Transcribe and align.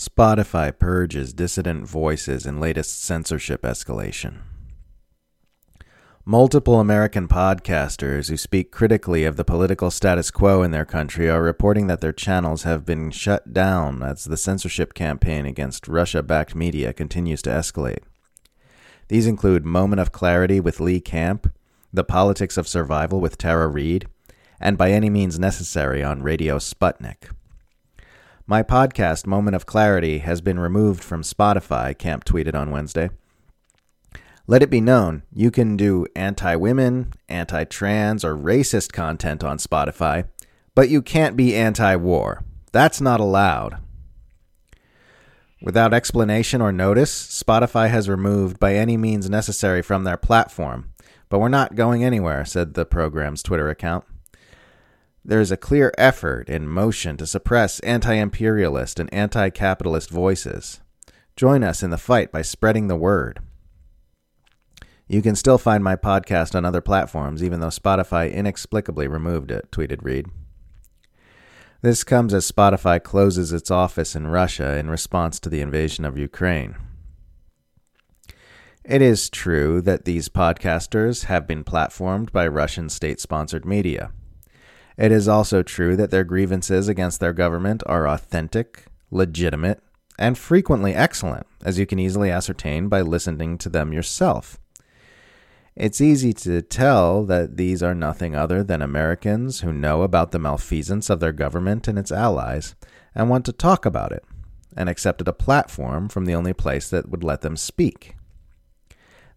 Spotify 0.00 0.72
purges 0.78 1.34
dissident 1.34 1.86
voices 1.86 2.46
in 2.46 2.58
latest 2.58 3.04
censorship 3.04 3.60
escalation. 3.60 4.38
Multiple 6.24 6.80
American 6.80 7.28
podcasters 7.28 8.30
who 8.30 8.38
speak 8.38 8.72
critically 8.72 9.26
of 9.26 9.36
the 9.36 9.44
political 9.44 9.90
status 9.90 10.30
quo 10.30 10.62
in 10.62 10.70
their 10.70 10.86
country 10.86 11.28
are 11.28 11.42
reporting 11.42 11.86
that 11.88 12.00
their 12.00 12.14
channels 12.14 12.62
have 12.62 12.86
been 12.86 13.10
shut 13.10 13.52
down 13.52 14.02
as 14.02 14.24
the 14.24 14.38
censorship 14.38 14.94
campaign 14.94 15.44
against 15.44 15.86
Russia 15.86 16.22
backed 16.22 16.54
media 16.54 16.94
continues 16.94 17.42
to 17.42 17.50
escalate. 17.50 18.02
These 19.08 19.26
include 19.26 19.66
Moment 19.66 20.00
of 20.00 20.12
Clarity 20.12 20.60
with 20.60 20.80
Lee 20.80 21.02
Camp, 21.02 21.52
The 21.92 22.04
Politics 22.04 22.56
of 22.56 22.66
Survival 22.66 23.20
with 23.20 23.36
Tara 23.36 23.68
Reade, 23.68 24.06
and 24.58 24.78
By 24.78 24.92
Any 24.92 25.10
Means 25.10 25.38
Necessary 25.38 26.02
on 26.02 26.22
Radio 26.22 26.56
Sputnik. 26.56 27.32
My 28.50 28.64
podcast, 28.64 29.28
Moment 29.28 29.54
of 29.54 29.64
Clarity, 29.64 30.18
has 30.18 30.40
been 30.40 30.58
removed 30.58 31.04
from 31.04 31.22
Spotify, 31.22 31.96
Camp 31.96 32.24
tweeted 32.24 32.56
on 32.56 32.72
Wednesday. 32.72 33.10
Let 34.48 34.60
it 34.60 34.70
be 34.70 34.80
known, 34.80 35.22
you 35.32 35.52
can 35.52 35.76
do 35.76 36.04
anti 36.16 36.56
women, 36.56 37.12
anti 37.28 37.62
trans, 37.62 38.24
or 38.24 38.36
racist 38.36 38.90
content 38.90 39.44
on 39.44 39.58
Spotify, 39.58 40.26
but 40.74 40.88
you 40.88 41.00
can't 41.00 41.36
be 41.36 41.54
anti 41.54 41.94
war. 41.94 42.42
That's 42.72 43.00
not 43.00 43.20
allowed. 43.20 43.78
Without 45.62 45.94
explanation 45.94 46.60
or 46.60 46.72
notice, 46.72 47.40
Spotify 47.40 47.88
has 47.88 48.08
removed 48.08 48.58
by 48.58 48.74
any 48.74 48.96
means 48.96 49.30
necessary 49.30 49.80
from 49.80 50.02
their 50.02 50.16
platform. 50.16 50.90
But 51.28 51.38
we're 51.38 51.50
not 51.50 51.76
going 51.76 52.02
anywhere, 52.02 52.44
said 52.44 52.74
the 52.74 52.84
program's 52.84 53.44
Twitter 53.44 53.68
account. 53.68 54.04
There 55.24 55.40
is 55.40 55.50
a 55.50 55.56
clear 55.56 55.92
effort 55.98 56.48
in 56.48 56.66
motion 56.66 57.16
to 57.18 57.26
suppress 57.26 57.78
anti 57.80 58.14
imperialist 58.14 58.98
and 58.98 59.12
anti 59.12 59.50
capitalist 59.50 60.10
voices. 60.10 60.80
Join 61.36 61.62
us 61.62 61.82
in 61.82 61.90
the 61.90 61.98
fight 61.98 62.32
by 62.32 62.42
spreading 62.42 62.88
the 62.88 62.96
word. 62.96 63.40
You 65.08 65.22
can 65.22 65.34
still 65.34 65.58
find 65.58 65.82
my 65.82 65.96
podcast 65.96 66.54
on 66.54 66.64
other 66.64 66.80
platforms, 66.80 67.42
even 67.42 67.60
though 67.60 67.66
Spotify 67.66 68.32
inexplicably 68.32 69.08
removed 69.08 69.50
it, 69.50 69.70
tweeted 69.70 70.02
Reade. 70.02 70.26
This 71.82 72.04
comes 72.04 72.32
as 72.32 72.50
Spotify 72.50 73.02
closes 73.02 73.52
its 73.52 73.70
office 73.70 74.14
in 74.14 74.26
Russia 74.26 74.76
in 74.76 74.90
response 74.90 75.40
to 75.40 75.48
the 75.48 75.62
invasion 75.62 76.04
of 76.04 76.18
Ukraine. 76.18 76.76
It 78.84 79.02
is 79.02 79.30
true 79.30 79.80
that 79.82 80.04
these 80.04 80.28
podcasters 80.28 81.24
have 81.24 81.46
been 81.46 81.64
platformed 81.64 82.32
by 82.32 82.46
Russian 82.46 82.88
state 82.88 83.20
sponsored 83.20 83.64
media. 83.64 84.12
It 85.00 85.12
is 85.12 85.28
also 85.28 85.62
true 85.62 85.96
that 85.96 86.10
their 86.10 86.24
grievances 86.24 86.86
against 86.86 87.20
their 87.20 87.32
government 87.32 87.82
are 87.86 88.06
authentic, 88.06 88.84
legitimate, 89.10 89.82
and 90.18 90.36
frequently 90.36 90.94
excellent, 90.94 91.46
as 91.64 91.78
you 91.78 91.86
can 91.86 91.98
easily 91.98 92.30
ascertain 92.30 92.88
by 92.88 93.00
listening 93.00 93.56
to 93.58 93.70
them 93.70 93.94
yourself. 93.94 94.58
It's 95.74 96.02
easy 96.02 96.34
to 96.34 96.60
tell 96.60 97.24
that 97.24 97.56
these 97.56 97.82
are 97.82 97.94
nothing 97.94 98.36
other 98.36 98.62
than 98.62 98.82
Americans 98.82 99.60
who 99.60 99.72
know 99.72 100.02
about 100.02 100.32
the 100.32 100.38
malfeasance 100.38 101.08
of 101.08 101.18
their 101.18 101.32
government 101.32 101.88
and 101.88 101.98
its 101.98 102.12
allies 102.12 102.74
and 103.14 103.30
want 103.30 103.46
to 103.46 103.52
talk 103.52 103.86
about 103.86 104.12
it, 104.12 104.22
and 104.76 104.90
accepted 104.90 105.26
a 105.26 105.32
platform 105.32 106.10
from 106.10 106.26
the 106.26 106.34
only 106.34 106.52
place 106.52 106.90
that 106.90 107.08
would 107.08 107.24
let 107.24 107.40
them 107.40 107.56
speak. 107.56 108.16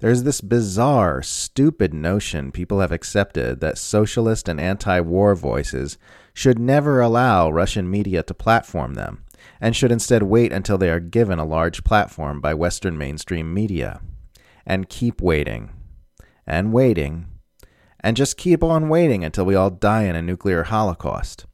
There's 0.04 0.24
this 0.24 0.42
bizarre, 0.42 1.22
stupid 1.22 1.94
notion 1.94 2.52
people 2.52 2.82
have 2.82 2.92
accepted 2.92 3.62
that 3.62 3.78
socialist 3.78 4.50
and 4.50 4.60
anti 4.60 5.00
war 5.00 5.34
voices 5.34 5.98
should 6.34 6.60
never 6.60 7.00
allow 7.00 7.50
Russian 7.50 7.90
media 7.90 8.22
to 8.24 8.34
platform 8.34 8.96
them, 8.96 9.24
and 9.62 9.74
should 9.74 9.94
instead 9.94 10.24
wait 10.24 10.52
until 10.52 10.78
they 10.78 10.90
are 10.90 11.00
given 11.00 11.40
a 11.40 11.46
large 11.46 11.86
platform 11.86 12.42
by 12.42 12.54
Western 12.54 12.98
mainstream 12.98 13.54
media. 13.54 14.02
And 14.66 14.90
keep 14.90 15.22
waiting, 15.22 15.70
and 16.46 16.74
waiting, 16.74 17.28
and 18.02 18.18
just 18.18 18.36
keep 18.36 18.62
on 18.62 18.90
waiting 18.90 19.24
until 19.24 19.46
we 19.46 19.56
all 19.56 19.70
die 19.70 20.04
in 20.04 20.18
a 20.18 20.22
nuclear 20.22 20.64
holocaust. 20.64 21.46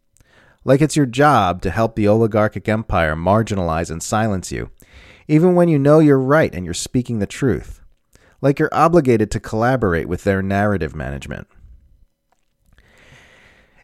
Like 0.66 0.81
it's 0.81 0.95
your 0.95 1.06
job 1.06 1.62
to 1.62 1.69
help 1.69 1.95
the 1.95 2.07
oligarchic 2.07 2.68
empire 2.68 3.16
marginalize 3.16 3.91
and 3.91 4.01
silence 4.01 4.51
you, 4.51 4.72
even 5.28 5.53
when 5.53 5.69
you 5.69 5.78
know 5.78 6.00
you're 6.00 6.18
right 6.18 6.56
and 6.56 6.66
you're 6.66 6.74
speaking 6.74 7.19
the 7.19 7.28
truth 7.28 7.78
like 8.41 8.59
you're 8.59 8.69
obligated 8.72 9.31
to 9.31 9.39
collaborate 9.39 10.07
with 10.07 10.23
their 10.23 10.41
narrative 10.41 10.95
management. 10.95 11.47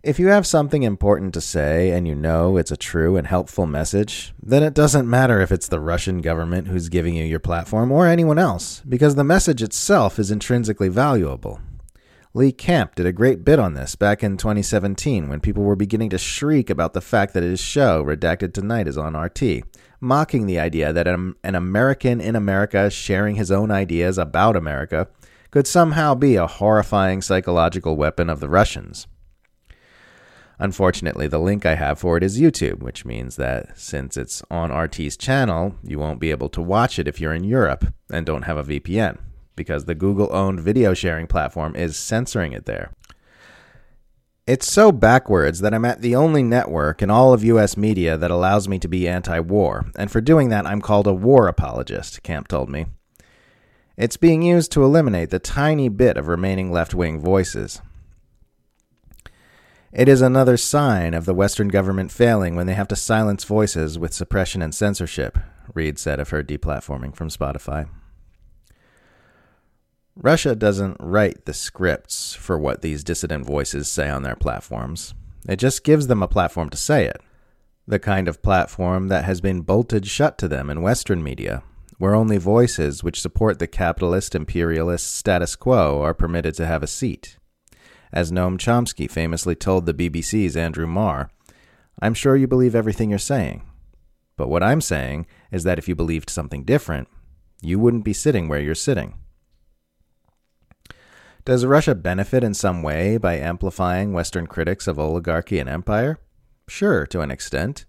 If 0.04 0.20
you 0.20 0.28
have 0.28 0.46
something 0.46 0.84
important 0.84 1.34
to 1.34 1.42
say 1.42 1.90
and 1.90 2.08
you 2.08 2.14
know 2.14 2.58
it's 2.58 2.70
a 2.70 2.78
true 2.78 3.18
and 3.18 3.26
helpful 3.26 3.66
message, 3.66 4.36
then 4.40 4.62
it 4.62 4.76
doesn't 4.76 5.10
matter 5.10 5.42
if 5.42 5.52
it's 5.52 5.68
the 5.68 5.80
Russian 5.80 6.22
government 6.22 6.68
who's 6.68 6.90
giving 6.90 7.16
you 7.16 7.24
your 7.24 7.40
platform 7.40 7.92
or 7.92 8.06
anyone 8.06 8.38
else, 8.38 8.84
because 8.88 9.16
the 9.16 9.24
message 9.24 9.64
itself 9.64 10.20
is 10.20 10.30
intrinsically 10.30 10.90
valuable. 10.90 11.60
Lee 12.36 12.52
Camp 12.52 12.96
did 12.96 13.06
a 13.06 13.14
great 13.14 13.46
bit 13.46 13.60
on 13.60 13.76
this 13.76 13.96
back 13.96 14.22
in 14.22 14.36
2017 14.36 15.30
when 15.30 15.40
people 15.40 15.64
were 15.64 15.78
beginning 15.78 16.10
to 16.10 16.18
shriek 16.18 16.70
about 16.70 16.92
the 16.92 17.00
fact 17.00 17.34
that 17.34 17.44
his 17.44 17.62
show, 17.62 18.04
Redacted 18.04 18.54
Tonight, 18.54 18.90
is 18.90 18.98
on 18.98 19.16
RT 19.16 19.64
mocking 20.02 20.46
the 20.46 20.60
idea 20.60 20.92
that 20.92 21.08
an, 21.08 21.36
American 21.46 22.20
in 22.20 22.36
America 22.36 22.90
sharing 22.90 23.36
his 23.36 23.52
own 23.52 23.72
ideas 23.72 24.18
about 24.18 24.58
America 24.58 25.08
could 25.50 25.66
somehow 25.66 26.14
be 26.14 26.36
a 26.36 26.46
horrifying 26.46 27.22
psychological 27.22 27.96
weapon 27.96 28.30
of 28.30 28.42
the 28.42 28.50
Russians. 28.50 29.08
Unfortunately, 30.60 31.28
the 31.28 31.40
link 31.40 31.66
I 31.66 31.76
have 31.76 32.00
for 32.00 32.18
it 32.18 32.24
is 32.24 32.38
YouTube, 32.38 32.84
which 32.84 33.06
means 33.06 33.38
that 33.38 33.80
since 33.80 34.18
it's 34.18 34.44
on 34.52 34.74
RT's 34.74 35.16
channel, 35.16 35.76
you 35.84 36.00
won't 36.00 36.20
be 36.20 36.32
able 36.32 36.50
to 36.50 36.62
watch 36.62 37.00
it 37.00 37.08
if 37.08 37.22
you're 37.22 37.34
in 37.34 37.46
Europe 37.46 37.94
and 38.12 38.26
don't 38.26 38.44
have 38.44 38.58
a 38.58 38.64
VPN, 38.64 39.20
because 39.56 39.86
the 39.86 39.96
Google 39.96 40.30
owned 40.32 40.60
video 40.60 40.94
sharing 40.94 41.28
platform 41.28 41.76
is 41.76 41.98
censoring 41.98 42.52
it 42.52 42.66
there. 42.66 42.92
It's 44.48 44.72
so 44.72 44.92
backwards 44.92 45.62
that 45.62 45.74
I'm 45.74 45.86
at 45.86 46.02
the 46.02 46.16
only 46.16 46.44
network 46.44 47.02
in 47.02 47.10
all 47.10 47.34
of 47.34 47.44
US 47.44 47.76
media 47.76 48.16
that 48.16 48.30
allows 48.30 48.68
me 48.68 48.78
to 48.78 48.88
be 48.88 49.08
anti 49.08 49.40
war, 49.40 49.86
and 49.98 50.12
for 50.12 50.22
doing 50.22 50.50
that, 50.50 50.68
I'm 50.68 50.82
called 50.82 51.08
a 51.08 51.14
war 51.14 51.48
apologist, 51.48 52.22
Camp 52.22 52.48
told 52.48 52.70
me. 52.70 52.86
It's 53.98 54.18
being 54.18 54.44
used 54.44 54.72
to 54.74 54.84
eliminate 54.84 55.32
the 55.32 55.40
tiny 55.40 55.90
bit 55.90 56.16
of 56.16 56.28
remaining 56.28 56.72
left 56.72 56.94
wing 56.94 57.20
voices. 57.20 57.82
It 59.92 60.10
is 60.10 60.22
another 60.22 60.58
sign 60.58 61.14
of 61.14 61.26
the 61.26 61.34
Western 61.34 61.70
government 61.70 62.12
failing 62.12 62.56
when 62.56 62.68
they 62.68 62.74
have 62.74 62.90
to 62.90 62.96
silence 62.98 63.46
voices 63.46 63.98
with 63.98 64.14
suppression 64.14 64.62
and 64.62 64.76
censorship, 64.76 65.40
Reade 65.74 65.98
said 65.98 66.20
of 66.20 66.30
her 66.30 66.44
deplatforming 66.44 67.16
from 67.16 67.30
Spotify. 67.30 67.88
Russia 70.18 70.56
doesn't 70.56 70.96
write 71.00 71.46
the 71.46 71.54
scripts 71.54 72.34
for 72.34 72.58
what 72.58 72.82
these 72.82 73.04
dissident 73.04 73.46
voices 73.46 73.90
say 73.90 74.10
on 74.10 74.24
their 74.24 74.36
platforms. 74.36 75.14
It 75.48 75.58
just 75.58 75.84
gives 75.84 76.08
them 76.08 76.24
a 76.24 76.28
platform 76.28 76.70
to 76.70 76.78
say 76.78 77.06
it. 77.06 77.22
The 77.86 78.00
kind 78.00 78.30
of 78.30 78.42
platform 78.42 79.10
that 79.10 79.26
has 79.26 79.42
been 79.42 79.62
bolted 79.62 80.08
shut 80.08 80.38
to 80.38 80.48
them 80.48 80.70
in 80.70 80.82
Western 80.82 81.22
media, 81.22 81.64
where 81.98 82.16
only 82.16 82.38
voices 82.38 83.04
which 83.04 83.22
support 83.22 83.60
the 83.60 83.68
capitalist 83.68 84.36
imperialist 84.36 85.14
status 85.14 85.56
quo 85.58 86.02
are 86.02 86.14
permitted 86.14 86.56
to 86.56 86.66
have 86.66 86.82
a 86.82 86.88
seat. 86.88 87.38
As 88.14 88.32
Noam 88.32 88.58
Chomsky 88.58 89.12
famously 89.12 89.54
told 89.54 89.86
the 89.86 89.94
BBC's 89.94 90.56
Andrew 90.56 90.88
Marr, 90.88 91.30
I'm 92.02 92.14
sure 92.14 92.38
you 92.38 92.48
believe 92.48 92.74
everything 92.74 93.10
you're 93.10 93.20
saying. 93.20 93.64
But 94.38 94.48
what 94.48 94.64
I'm 94.64 94.82
saying 94.82 95.28
is 95.52 95.64
that 95.66 95.78
if 95.78 95.90
you 95.90 95.96
believed 95.96 96.30
something 96.30 96.64
different, 96.64 97.10
you 97.62 97.80
wouldn't 97.80 98.06
be 98.06 98.14
sitting 98.14 98.48
where 98.48 98.62
you're 98.62 98.76
sitting. 98.76 99.16
Does 101.46 101.64
Russia 101.64 101.94
benefit 101.94 102.44
in 102.44 102.56
some 102.56 102.82
way 102.82 103.18
by 103.18 103.38
amplifying 103.38 104.14
Western 104.14 104.48
critics 104.48 104.88
of 104.88 104.98
oligarchy 104.98 105.60
and 105.60 105.70
empire? 105.70 106.18
Sure, 106.68 107.06
to 107.06 107.22
an 107.22 107.30
extent. 107.30 107.86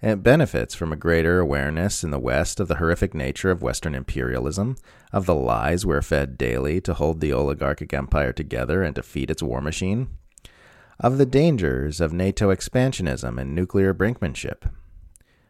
It 0.00 0.22
benefits 0.22 0.76
from 0.76 0.92
a 0.92 0.96
greater 0.96 1.40
awareness 1.40 2.04
in 2.04 2.12
the 2.12 2.20
West 2.20 2.60
of 2.60 2.68
the 2.68 2.76
horrific 2.76 3.12
nature 3.12 3.50
of 3.50 3.62
Western 3.62 3.96
imperialism, 3.96 4.76
of 5.12 5.26
the 5.26 5.34
lies 5.34 5.84
we're 5.84 6.02
fed 6.02 6.38
daily 6.38 6.80
to 6.82 6.94
hold 6.94 7.20
the 7.20 7.32
oligarchic 7.32 7.92
empire 7.92 8.32
together 8.32 8.84
and 8.84 8.94
to 8.94 9.02
feed 9.02 9.28
its 9.28 9.42
war 9.42 9.60
machine, 9.60 10.10
of 11.00 11.18
the 11.18 11.26
dangers 11.26 12.00
of 12.00 12.12
NATO 12.12 12.54
expansionism 12.54 13.40
and 13.40 13.56
nuclear 13.56 13.92
brinkmanship. 13.92 14.70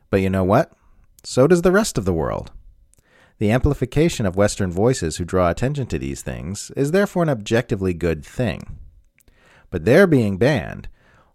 But 0.09 0.23
you 0.23 0.31
know 0.31 0.45
what? 0.45 0.73
So 1.25 1.47
does 1.47 1.61
the 1.61 1.73
rest 1.73 1.99
of 1.99 2.07
the 2.07 2.15
world. 2.15 2.53
The 3.41 3.51
amplification 3.51 4.27
of 4.27 4.37
Western 4.37 4.71
voices 4.71 5.17
who 5.17 5.25
draw 5.25 5.49
attention 5.49 5.87
to 5.87 5.99
these 5.99 6.21
things 6.21 6.71
is 6.77 6.91
therefore 6.91 7.23
an 7.23 7.31
objectively 7.31 7.95
good 7.95 8.23
thing. 8.23 8.79
But 9.71 9.87
they're 9.87 10.07
being 10.07 10.37
banned, 10.37 10.89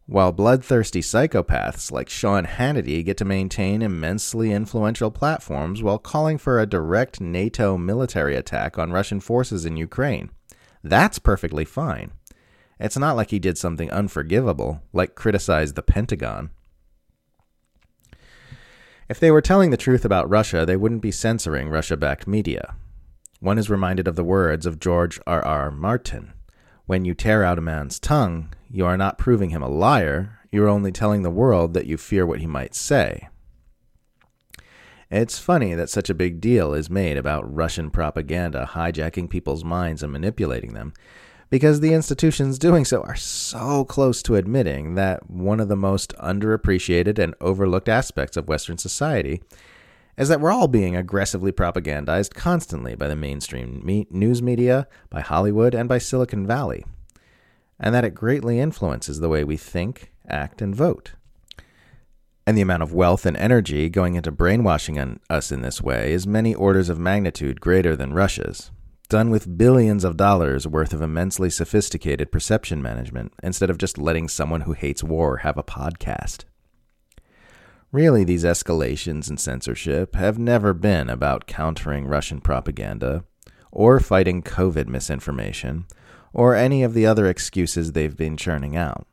while 0.05 0.31
bloodthirsty 0.31 1.01
psychopaths 1.01 1.91
like 1.91 2.07
Sean 2.07 2.45
Hannity 2.45 3.03
get 3.03 3.17
to 3.17 3.25
maintain 3.25 3.81
immensely 3.81 4.51
influential 4.51 5.09
platforms 5.09 5.81
while 5.81 5.97
calling 5.97 6.37
for 6.37 6.59
a 6.59 6.67
direct 6.67 7.19
NATO 7.19 7.75
military 7.75 8.35
attack 8.35 8.77
on 8.77 8.91
Russian 8.91 9.19
forces 9.19 9.65
in 9.65 9.75
Ukraine. 9.75 10.29
That's 10.83 11.17
perfectly 11.17 11.65
fine. 11.65 12.11
It's 12.79 12.99
not 12.99 13.15
like 13.15 13.31
he 13.31 13.39
did 13.39 13.57
something 13.57 13.89
unforgivable, 13.89 14.83
like 14.93 15.15
criticize 15.15 15.73
the 15.73 15.81
Pentagon. 15.81 16.51
If 19.07 19.19
they 19.19 19.29
were 19.29 19.41
telling 19.41 19.69
the 19.69 19.77
truth 19.77 20.03
about 20.03 20.29
Russia, 20.29 20.65
they 20.65 20.75
wouldn't 20.75 21.03
be 21.03 21.11
censoring 21.11 21.69
Russia 21.69 21.95
backed 21.95 22.27
media. 22.27 22.75
One 23.39 23.59
is 23.59 23.69
reminded 23.69 24.07
of 24.07 24.15
the 24.15 24.23
words 24.23 24.65
of 24.65 24.79
George 24.79 25.19
R. 25.27 25.45
R. 25.45 25.69
Martin 25.69 26.33
When 26.87 27.05
you 27.05 27.13
tear 27.13 27.43
out 27.43 27.59
a 27.59 27.61
man's 27.61 27.99
tongue, 27.99 28.51
you 28.69 28.83
are 28.85 28.97
not 28.97 29.19
proving 29.19 29.51
him 29.51 29.61
a 29.61 29.69
liar, 29.69 30.39
you 30.51 30.63
are 30.63 30.69
only 30.69 30.91
telling 30.91 31.21
the 31.21 31.29
world 31.29 31.75
that 31.75 31.85
you 31.85 31.97
fear 31.97 32.25
what 32.25 32.39
he 32.39 32.47
might 32.47 32.73
say. 32.73 33.29
It's 35.11 35.37
funny 35.37 35.75
that 35.75 35.91
such 35.91 36.09
a 36.09 36.15
big 36.15 36.41
deal 36.41 36.73
is 36.73 36.89
made 36.89 37.15
about 37.15 37.53
Russian 37.53 37.91
propaganda 37.91 38.69
hijacking 38.71 39.29
people's 39.29 39.63
minds 39.63 40.01
and 40.01 40.11
manipulating 40.11 40.73
them, 40.73 40.93
because 41.49 41.79
the 41.79 41.93
institutions 41.93 42.57
doing 42.57 42.85
so 42.85 43.01
are 43.03 43.15
so 43.15 43.85
close 43.85 44.23
to 44.23 44.35
admitting 44.35 44.95
that 44.95 45.29
one 45.29 45.59
of 45.59 45.67
the 45.67 45.75
most 45.75 46.15
underappreciated 46.17 47.19
and 47.19 47.35
overlooked 47.39 47.89
aspects 47.89 48.35
of 48.35 48.47
Western 48.47 48.77
society 48.77 49.41
is 50.17 50.29
that 50.29 50.39
we're 50.39 50.51
all 50.51 50.67
being 50.67 50.95
aggressively 50.95 51.51
propagandized 51.51 52.33
constantly 52.33 52.95
by 52.95 53.07
the 53.07 53.15
mainstream 53.15 53.85
me- 53.85 54.07
news 54.09 54.41
media, 54.41 54.87
by 55.09 55.21
Hollywood, 55.21 55.75
and 55.75 55.89
by 55.89 55.97
Silicon 55.97 56.47
Valley, 56.47 56.85
and 57.79 57.93
that 57.93 58.05
it 58.05 58.15
greatly 58.15 58.59
influences 58.59 59.19
the 59.19 59.29
way 59.29 59.43
we 59.43 59.57
think, 59.57 60.11
act, 60.27 60.61
and 60.61 60.73
vote. 60.73 61.13
And 62.47 62.57
the 62.57 62.61
amount 62.61 62.83
of 62.83 62.93
wealth 62.93 63.25
and 63.25 63.35
energy 63.35 63.89
going 63.89 64.15
into 64.15 64.31
brainwashing 64.31 65.19
us 65.29 65.51
in 65.51 65.61
this 65.61 65.81
way 65.81 66.13
is 66.13 66.27
many 66.27 66.53
orders 66.53 66.89
of 66.89 66.99
magnitude 66.99 67.59
greater 67.59 67.95
than 67.95 68.13
Russia's 68.13 68.71
done 69.05 69.29
with 69.29 69.57
billions 69.57 70.03
of 70.03 70.17
dollars 70.17 70.67
worth 70.67 70.93
of 70.93 71.01
immensely 71.01 71.49
sophisticated 71.49 72.31
perception 72.31 72.81
management 72.81 73.33
instead 73.43 73.69
of 73.69 73.77
just 73.77 73.97
letting 73.97 74.27
someone 74.27 74.61
who 74.61 74.73
hates 74.73 75.03
war 75.03 75.37
have 75.37 75.57
a 75.57 75.63
podcast. 75.63 76.45
Really, 77.91 78.23
these 78.23 78.43
escalations 78.43 79.29
in 79.29 79.37
censorship 79.37 80.15
have 80.15 80.37
never 80.37 80.73
been 80.73 81.09
about 81.09 81.47
countering 81.47 82.05
Russian 82.05 82.41
propaganda, 82.41 83.23
or 83.71 83.99
fighting 83.99 84.41
COVID 84.41 84.87
misinformation, 84.87 85.85
or 86.33 86.55
any 86.55 86.83
of 86.83 86.93
the 86.93 87.05
other 87.05 87.27
excuses 87.27 87.91
they've 87.91 88.17
been 88.17 88.35
churning 88.35 88.75
out. 88.75 89.07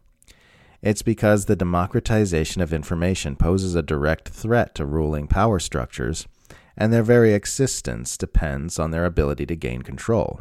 It's 0.83 1.03
because 1.03 1.45
the 1.45 1.55
democratization 1.55 2.61
of 2.61 2.73
information 2.73 3.37
poses 3.37 3.77
a 3.77 3.83
direct 3.83 4.31
threat 4.31 4.75
to 4.75 4.85
ruling 4.85 5.29
power 5.29 5.61
structures 5.61 6.27
and 6.77 6.93
their 6.93 7.03
very 7.03 7.35
existence 7.35 8.17
depends 8.17 8.79
on 8.79 8.91
their 8.91 9.05
ability 9.05 9.47
to 9.47 9.57
gain 9.57 9.83
control. 9.83 10.41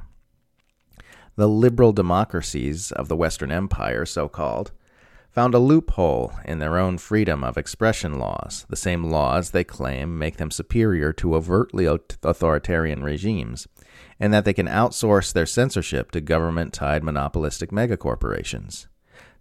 The 1.35 1.47
liberal 1.47 1.93
democracies 1.93 2.91
of 2.91 3.07
the 3.07 3.15
Western 3.15 3.51
Empire, 3.51 4.05
so 4.05 4.27
called, 4.27 4.71
found 5.31 5.53
a 5.53 5.59
loophole 5.59 6.33
in 6.43 6.59
their 6.59 6.77
own 6.77 6.97
freedom 6.97 7.43
of 7.43 7.57
expression 7.57 8.19
laws, 8.19 8.65
the 8.69 8.75
same 8.75 9.05
laws 9.05 9.51
they 9.51 9.63
claim 9.63 10.19
make 10.19 10.37
them 10.37 10.51
superior 10.51 11.13
to 11.13 11.35
overtly 11.35 11.85
authoritarian 11.85 13.01
regimes, 13.01 13.65
and 14.19 14.33
that 14.33 14.43
they 14.43 14.53
can 14.53 14.67
outsource 14.67 15.31
their 15.31 15.45
censorship 15.45 16.11
to 16.11 16.19
government 16.19 16.73
tied 16.73 17.03
monopolistic 17.03 17.71
megacorporations. 17.71 18.87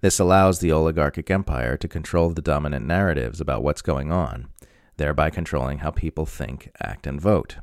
This 0.00 0.20
allows 0.20 0.60
the 0.60 0.72
oligarchic 0.72 1.31
empire 1.31 1.76
to 1.76 1.88
control 1.88 2.31
the 2.31 2.40
dominant 2.40 2.86
narratives 2.86 3.40
about 3.40 3.62
what's 3.62 3.82
going 3.82 4.12
on, 4.12 4.48
thereby 5.00 5.31
controlling 5.31 5.79
how 5.79 5.91
people 5.91 6.26
think, 6.26 6.70
act, 6.79 7.06
and 7.06 7.19
vote. 7.19 7.56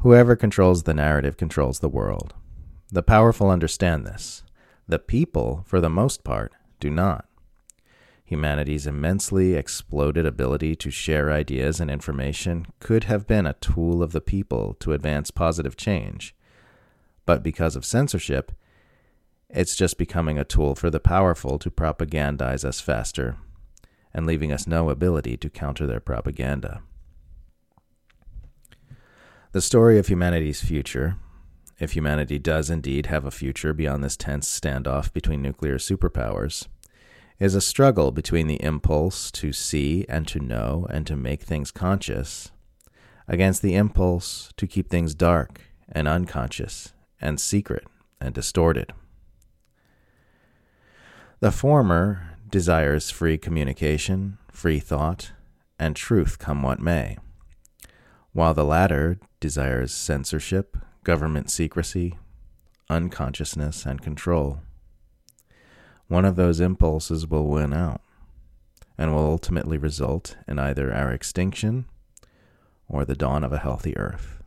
Whoever 0.00 0.34
controls 0.34 0.82
the 0.82 0.92
narrative 0.92 1.36
controls 1.36 1.78
the 1.78 1.88
world. 1.88 2.34
The 2.90 3.04
powerful 3.04 3.48
understand 3.48 4.04
this. 4.04 4.42
The 4.88 4.98
people, 4.98 5.62
for 5.68 5.80
the 5.80 5.88
most 5.88 6.24
part, 6.24 6.52
do 6.80 6.90
not. 6.90 7.26
Humanity's 8.24 8.88
immensely 8.88 9.54
exploded 9.54 10.26
ability 10.26 10.74
to 10.76 10.90
share 10.90 11.30
ideas 11.30 11.78
and 11.78 11.88
information 11.88 12.66
could 12.80 13.04
have 13.04 13.28
been 13.28 13.46
a 13.46 13.52
tool 13.60 14.02
of 14.02 14.10
the 14.10 14.20
people 14.20 14.74
to 14.80 14.92
advance 14.92 15.30
positive 15.30 15.76
change. 15.76 16.34
But 17.24 17.44
because 17.44 17.76
of 17.76 17.84
censorship, 17.84 18.50
it's 19.48 19.76
just 19.76 19.96
becoming 19.96 20.40
a 20.40 20.44
tool 20.44 20.74
for 20.74 20.90
the 20.90 20.98
powerful 20.98 21.56
to 21.60 21.70
propagandize 21.70 22.64
us 22.64 22.80
faster 22.80 23.36
and 24.12 24.26
leaving 24.26 24.52
us 24.52 24.66
no 24.66 24.90
ability 24.90 25.36
to 25.36 25.50
counter 25.50 25.86
their 25.86 26.00
propaganda. 26.00 26.82
The 29.52 29.60
story 29.60 29.98
of 29.98 30.06
humanity's 30.06 30.62
future, 30.62 31.16
if 31.78 31.92
humanity 31.92 32.38
does 32.38 32.70
indeed 32.70 33.06
have 33.06 33.24
a 33.24 33.30
future 33.30 33.72
beyond 33.72 34.04
this 34.04 34.16
tense 34.16 34.48
standoff 34.48 35.12
between 35.12 35.42
nuclear 35.42 35.78
superpowers, 35.78 36.68
is 37.40 37.54
a 37.54 37.60
struggle 37.60 38.12
between 38.12 38.46
the 38.46 38.62
impulse 38.62 39.30
to 39.32 39.52
see 39.52 40.04
and 40.08 40.28
to 40.28 40.38
know 40.38 40.86
and 40.90 41.06
to 41.06 41.16
make 41.16 41.42
things 41.42 41.70
conscious 41.70 42.52
against 43.26 43.62
the 43.62 43.74
impulse 43.74 44.52
to 44.56 44.66
keep 44.66 44.88
things 44.88 45.14
dark 45.14 45.62
and 45.90 46.06
unconscious 46.06 46.92
and 47.20 47.40
secret 47.40 47.86
and 48.20 48.34
distorted. 48.34 48.92
The 51.40 51.50
former 51.50 52.29
desires 52.50 53.10
free 53.10 53.38
communication, 53.38 54.38
free 54.50 54.80
thought, 54.80 55.32
and 55.78 55.94
truth 55.94 56.38
come 56.38 56.62
what 56.62 56.80
may, 56.80 57.16
while 58.32 58.54
the 58.54 58.64
latter 58.64 59.18
desires 59.38 59.92
censorship, 59.92 60.76
government 61.04 61.50
secrecy, 61.50 62.18
unconsciousness, 62.88 63.86
and 63.86 64.02
control. 64.02 64.60
One 66.08 66.24
of 66.24 66.36
those 66.36 66.60
impulses 66.60 67.26
will 67.26 67.46
win 67.46 67.72
out 67.72 68.00
and 68.98 69.14
will 69.14 69.24
ultimately 69.24 69.78
result 69.78 70.36
in 70.48 70.58
either 70.58 70.92
our 70.92 71.12
extinction 71.12 71.86
or 72.88 73.04
the 73.04 73.14
dawn 73.14 73.44
of 73.44 73.52
a 73.52 73.58
healthy 73.58 73.96
earth. 73.96 74.39